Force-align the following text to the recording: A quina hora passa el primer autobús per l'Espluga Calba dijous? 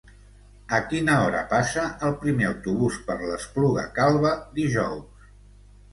A 0.77 0.79
quina 0.93 1.17
hora 1.25 1.41
passa 1.51 1.83
el 2.09 2.17
primer 2.23 2.47
autobús 2.53 2.97
per 3.11 3.19
l'Espluga 3.25 3.87
Calba 3.99 4.33
dijous? 4.57 5.33